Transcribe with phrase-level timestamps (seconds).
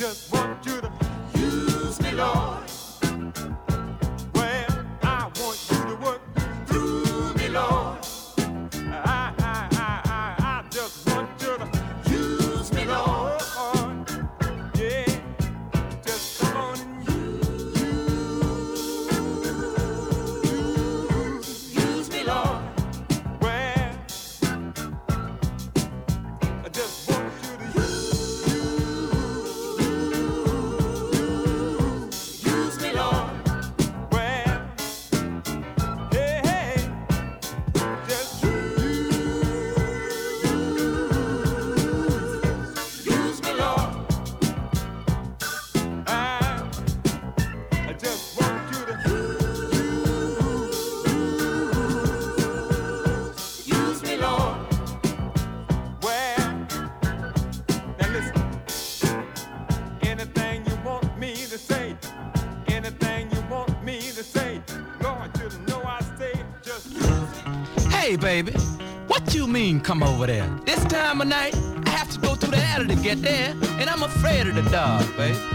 [0.00, 0.90] just want you to
[1.36, 2.59] use me, Lord.
[69.40, 70.46] you mean come over there?
[70.66, 71.54] This time of night,
[71.86, 74.62] I have to go through the alley to get there, and I'm afraid of the
[74.70, 75.49] dark, babe.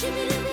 [0.00, 0.45] Şimdi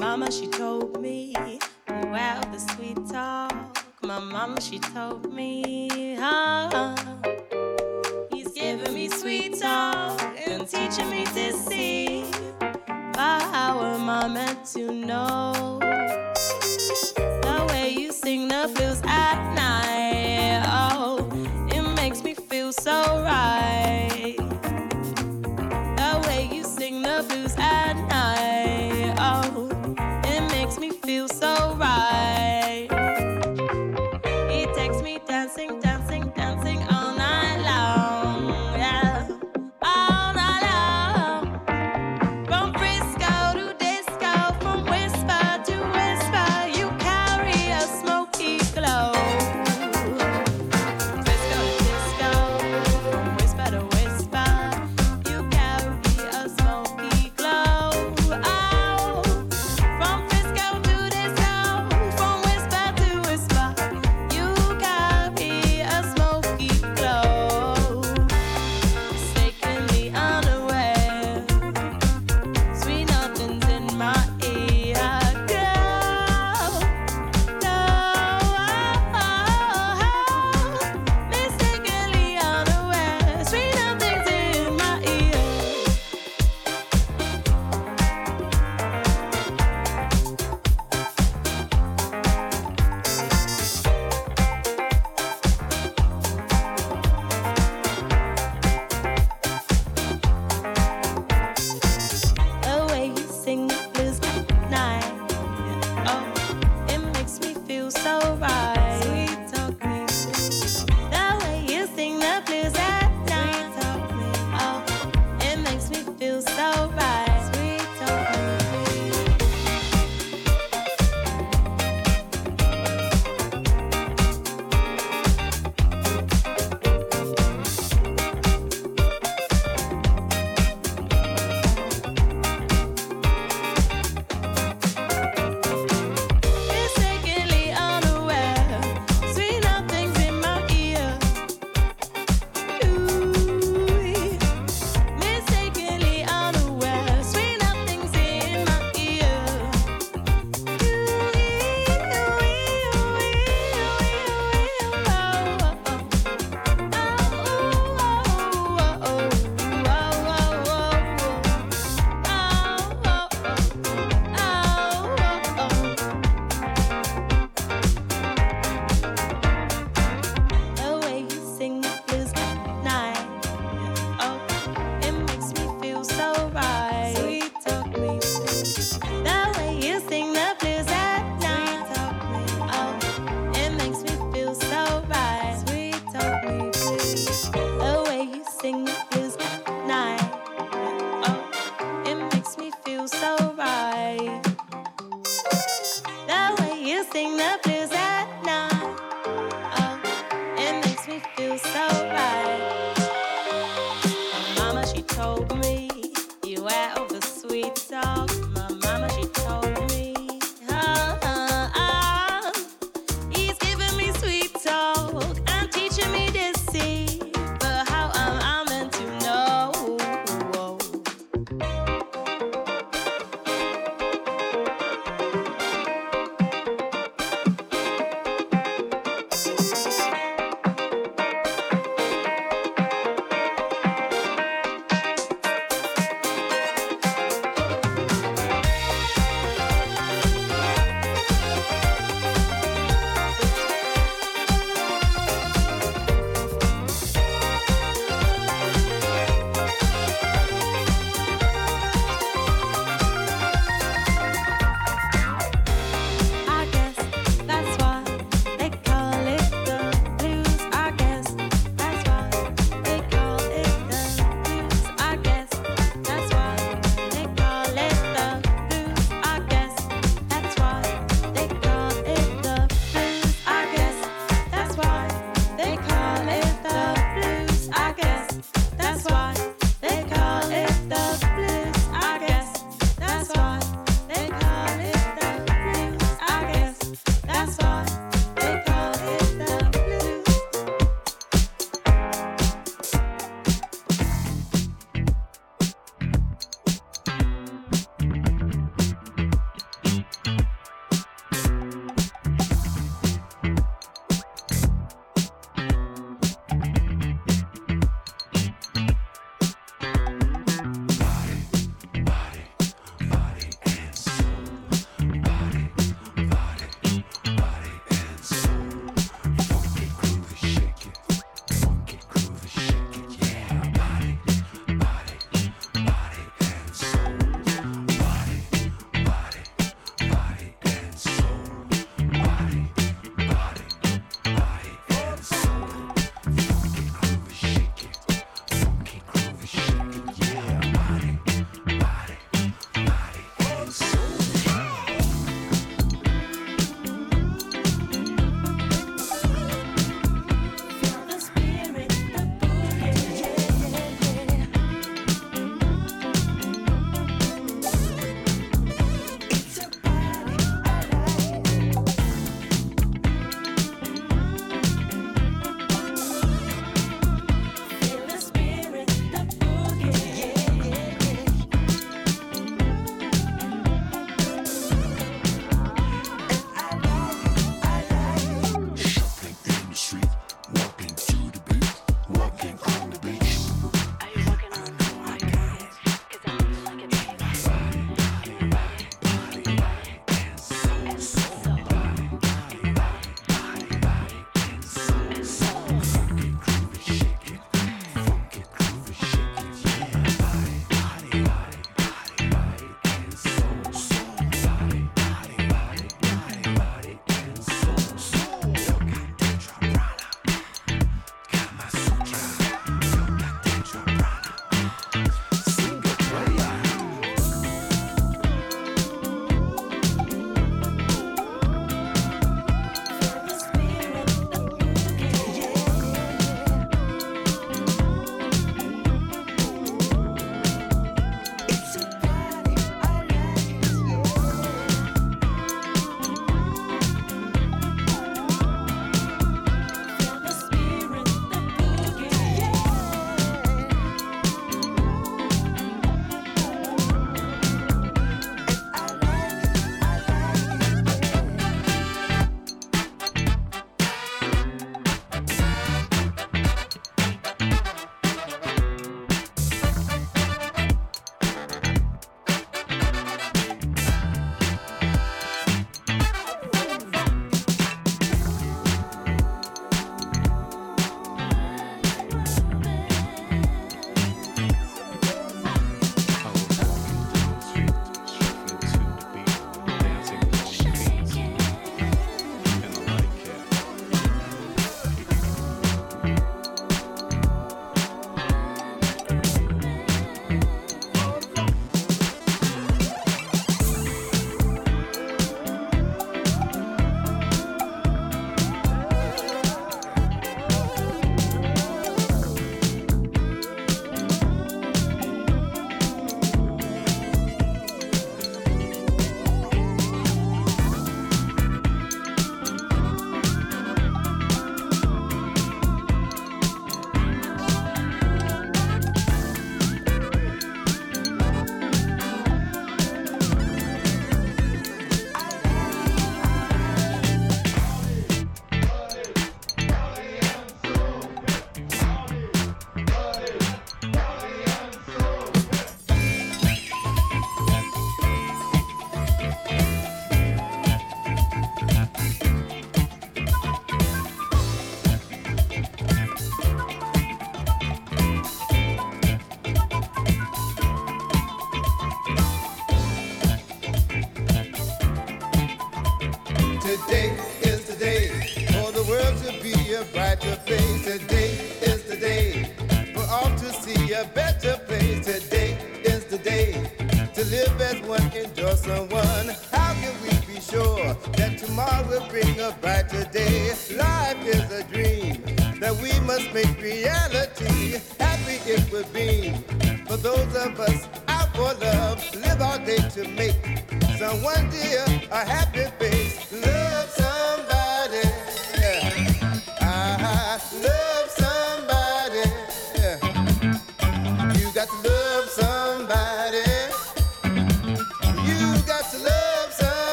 [0.00, 1.34] mama, she told me,
[1.88, 3.52] well, the sweet talk.
[4.02, 11.24] My mama, she told me, ah, oh, he's giving me sweet talk and teaching me
[11.26, 12.24] to see.
[12.58, 15.69] But how am I meant to know?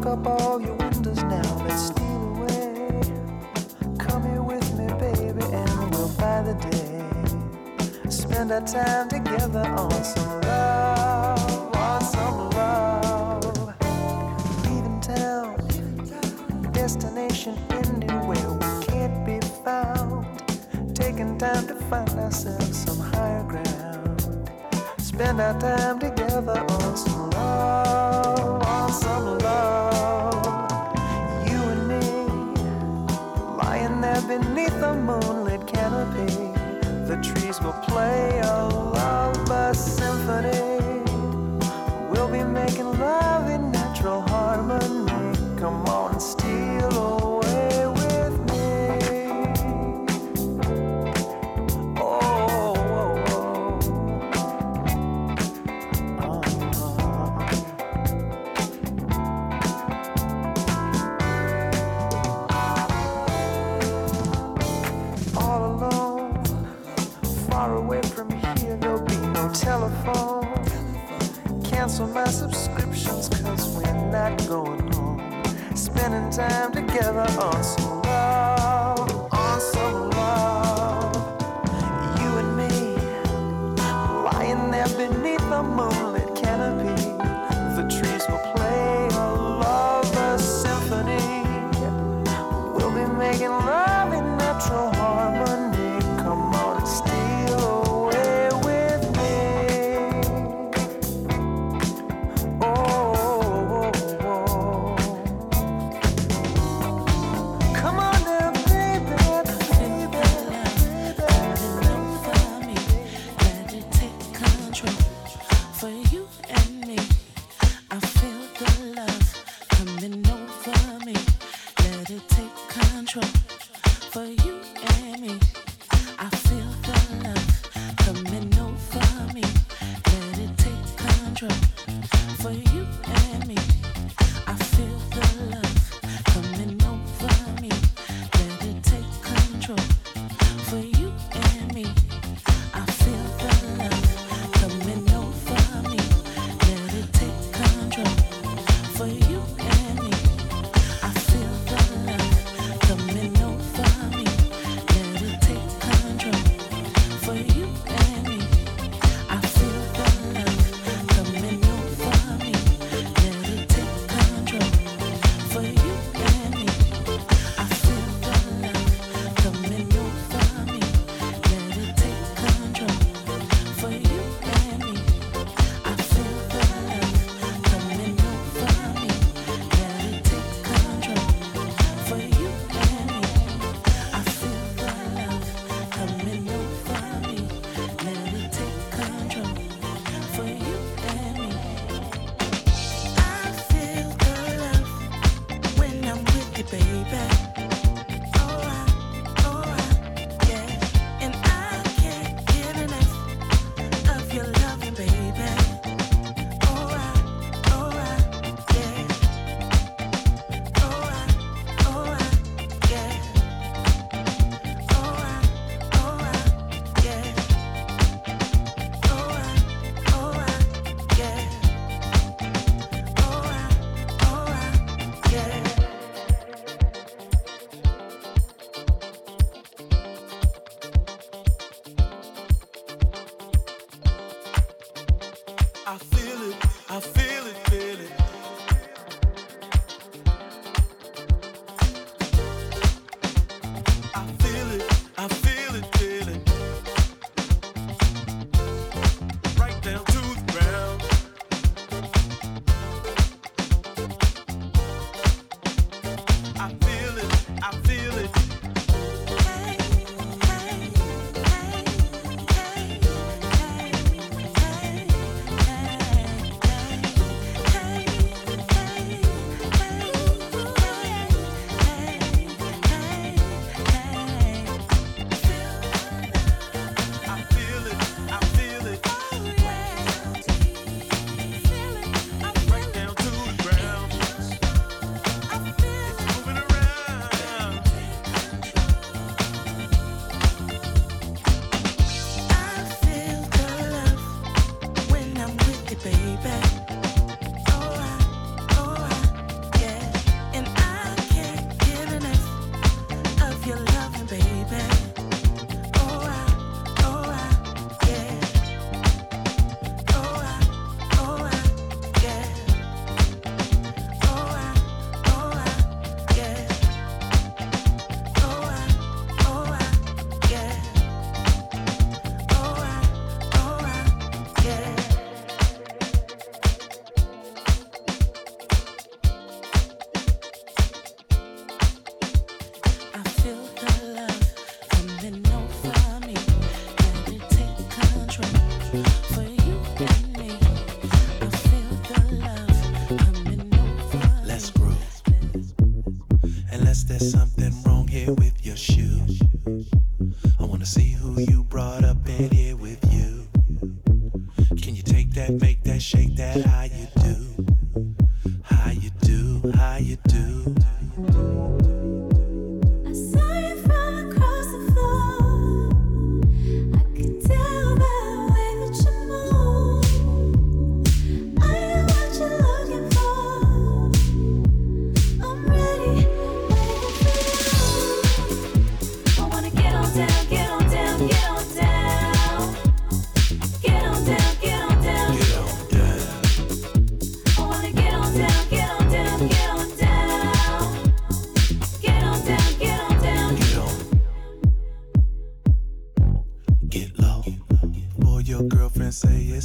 [0.00, 1.64] lock up all your windows now.
[1.64, 3.00] Let's steal away.
[3.98, 8.10] Come here with me, baby, and we'll buy the day.
[8.10, 9.19] Spend our time together.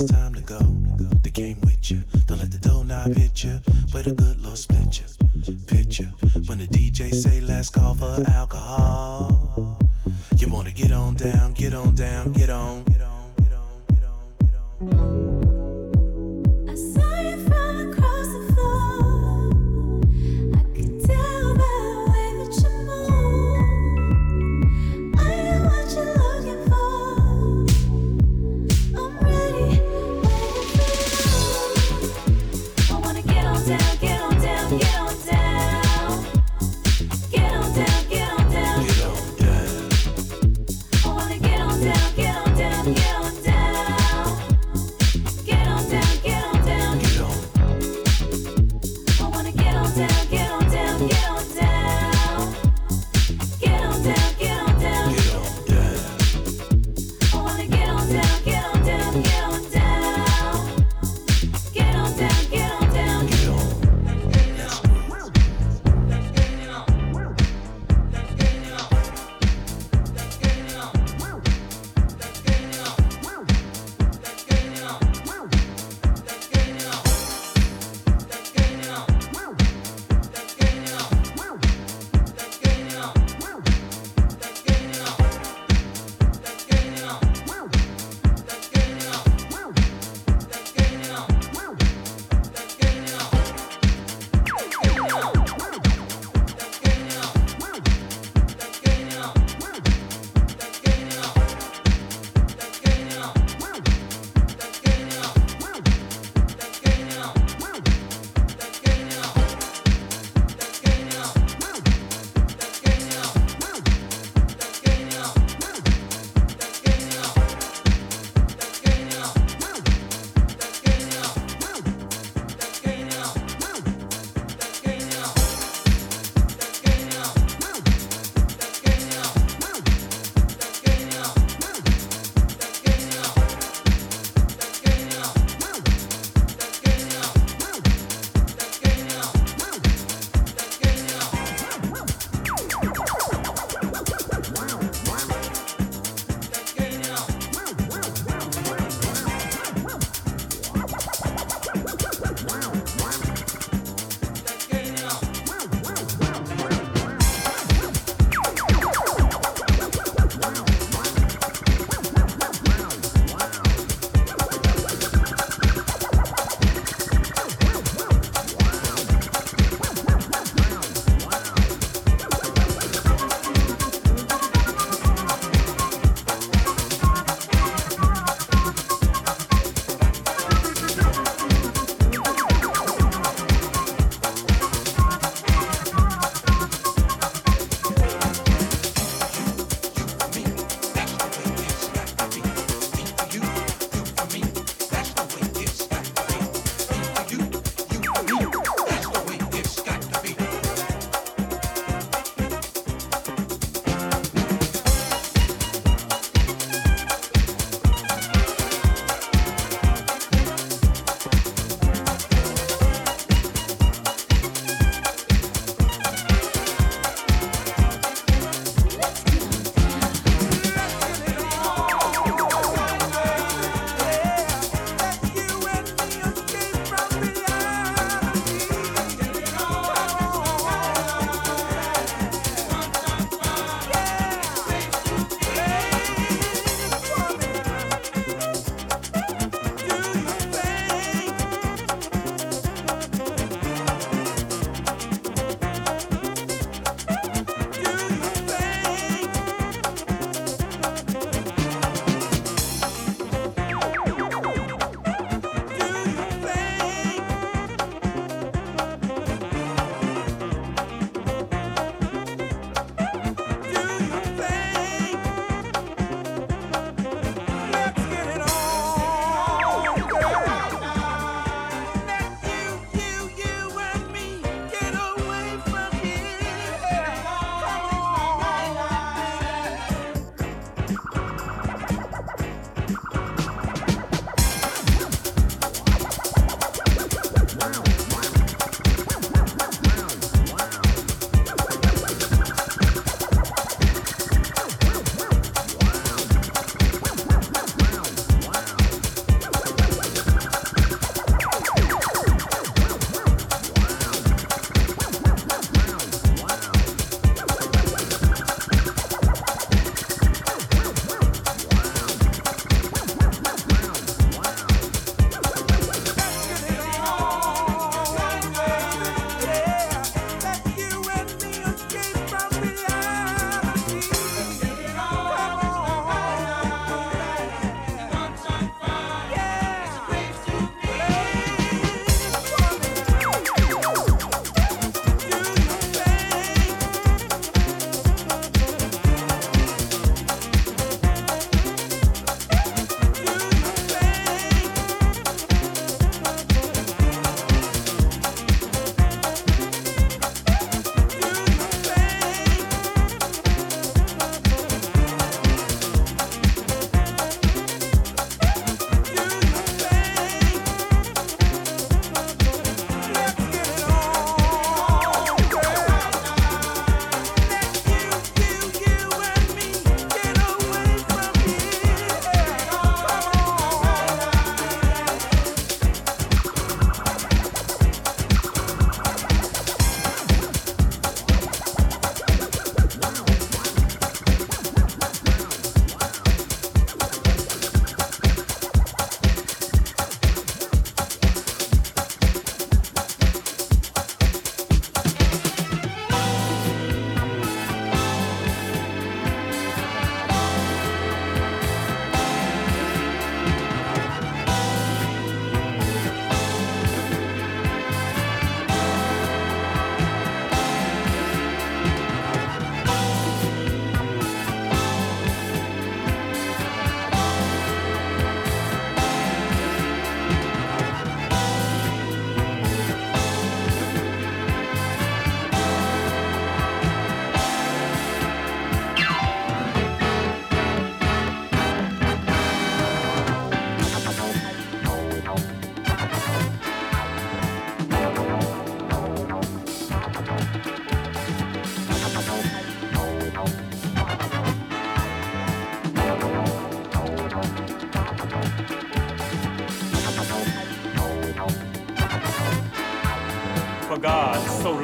[0.01, 0.59] It's time to go.
[1.23, 2.03] They came with you.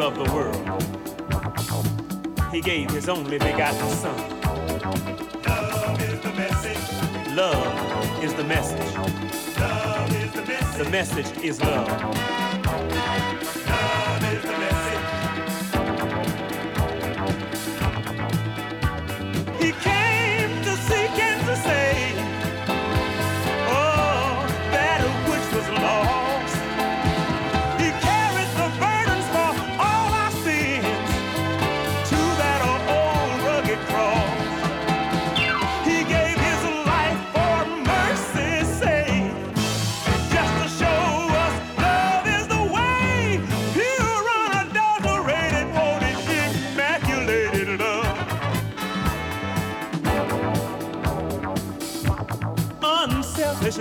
[0.01, 0.55] of the world.
[2.51, 4.17] He gave his only begotten Son.
[5.45, 7.35] Love is the message.
[7.35, 8.95] Love is the message.
[9.59, 10.83] Love is the message.
[10.83, 12.50] The message is love.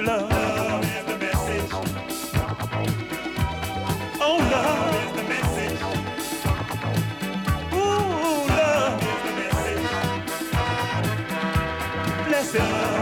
[0.03, 0.85] love.
[0.85, 1.71] Is the message.
[4.21, 5.81] Oh, love, is the message.
[7.75, 8.47] Ooh,
[12.59, 13.00] love